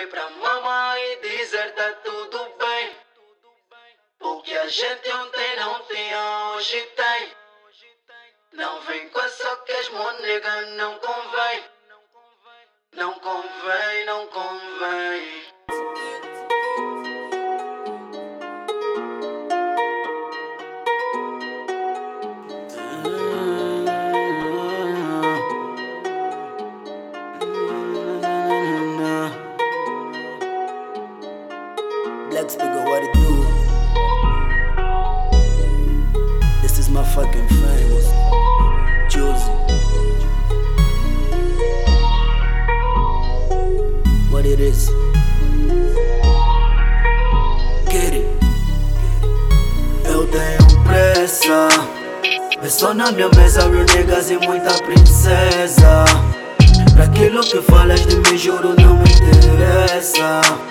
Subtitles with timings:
[0.00, 2.96] Sorri pra mamãe dizer tá tudo bem.
[4.20, 7.36] O que a gente ontem não tinha, hoje tem.
[8.52, 10.62] Não vem com essa que as monega.
[10.62, 11.64] Não convém,
[12.92, 13.89] não convém.
[32.50, 33.46] Black Speaker, what it do?
[36.62, 38.06] This is my fucking famous
[39.08, 39.52] Josie.
[44.30, 44.88] What it is?
[47.88, 48.26] Get it.
[50.04, 51.68] Eu tenho pressa.
[52.60, 56.04] Vê só na minha mesa, real niggas e muita princesa.
[56.94, 60.69] Pra aquilo que falas de mim, juro, não me interessa.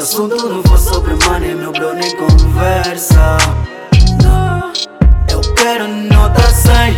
[0.00, 3.36] O assunto não for sobre money, meu bro, nem conversa.
[4.24, 4.72] Não,
[5.30, 6.96] eu quero nota 100.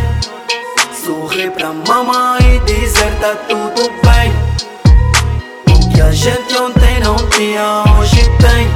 [1.05, 4.33] Sorrir pra mamãe e dizer tá tudo bem.
[5.75, 8.70] O que a gente ontem não tinha, hoje tem.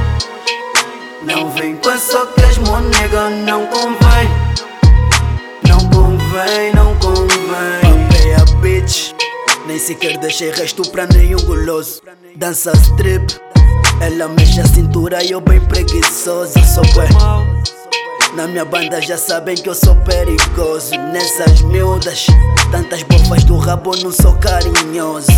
[1.23, 4.29] Não vem com essa que as monega não convém.
[5.69, 8.09] Não convém, não convém.
[8.09, 9.13] Papei a bitch.
[9.65, 12.01] Nem sequer deixei resto pra nenhum guloso.
[12.35, 13.46] Dança strip.
[13.99, 16.53] Ela mexe a cintura e eu bem preguiçoso.
[16.65, 17.07] Sou bué.
[18.35, 20.91] Na minha banda já sabem que eu sou perigoso.
[21.11, 22.27] Nessas miúdas,
[22.71, 25.31] tantas bofas do rabo, não sou carinhoso.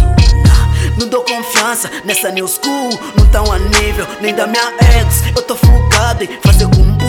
[0.97, 2.89] Não dou confiança nessa new school.
[3.17, 5.23] Não tão a nível nem da minha ex.
[5.35, 6.99] Eu tô focado em fazer combo.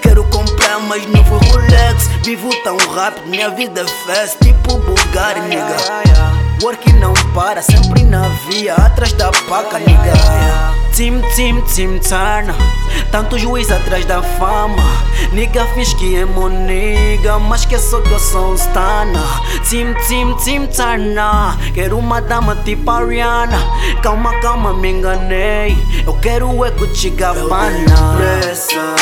[0.00, 2.08] Quero comprar mais novo Rolex.
[2.24, 5.76] Vivo tão rápido, minha vida é fast, tipo Bulgari, nigga.
[6.62, 10.12] Work não para, sempre na via, atrás da paca, nigga.
[11.00, 12.54] Tim, tim, tim, turna.
[13.10, 14.84] Tanto juiz atrás da fama.
[15.32, 19.24] Nigga fiz que é moniga, mas que só que eu sou um stana.
[19.66, 21.56] Tim, tim, tim, turna.
[21.72, 23.58] Quero uma dama tipo a Rihanna.
[24.02, 25.74] Calma, calma, me enganei.
[26.06, 28.18] Eu quero eco de Gabbana.
[28.18, 28.94] pressa.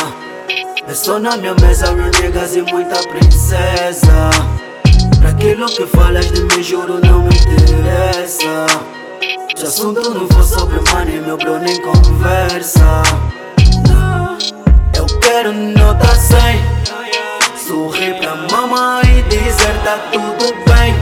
[0.87, 4.31] É só na minha mesa, real niggas e muita princesa.
[5.19, 8.98] Pra aquilo que falas de mim, juro, não me interessa.
[9.59, 13.03] Se assunto não for sobre money, meu bro, nem conversa.
[14.97, 16.39] Eu quero nota 100.
[17.67, 20.95] Sorrir pra mamãe e dizer tá tudo bem.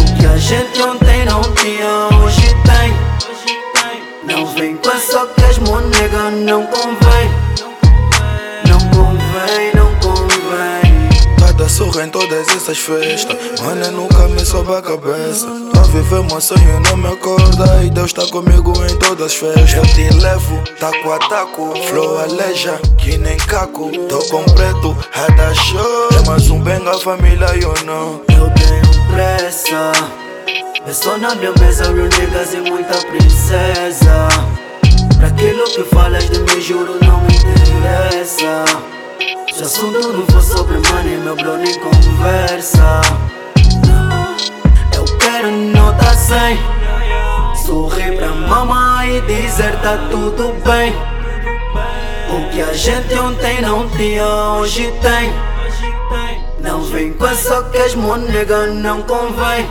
[0.00, 2.96] O que a gente ontem não tinha, hoje tem.
[4.24, 7.69] Não vem com essa que as monega não convém.
[11.70, 13.60] Surra em todas essas festas.
[13.62, 15.46] Mano, nunca me sobe a cabeça.
[15.72, 17.84] Tô a viver meu sonho, não me acorda.
[17.84, 19.72] E Deus tá comigo em todas as festas.
[19.72, 23.90] Eu te levo, taco a taco Flow aleja, que nem caco.
[24.08, 26.08] Tô com preto, rada show.
[26.18, 28.20] É mais um benga família, eu não.
[28.28, 29.92] Eu tenho pressa.
[30.86, 34.28] É só na minha mesa, real niggas e muita princesa.
[35.18, 38.64] Pra aquilo que falas de mim, juro, não me interessa.
[39.20, 43.02] Se o assunto não for sobre money, meu bro, nem conversa.
[44.96, 46.58] Eu quero nota 100.
[47.66, 50.94] Sorrir pra mamãe e dizer tá tudo bem.
[52.30, 55.30] O que a gente ontem não tinha, hoje tem.
[56.60, 59.68] Não vem com essa que as monega não convém.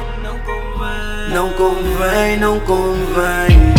[1.33, 3.78] Não convém, não convém.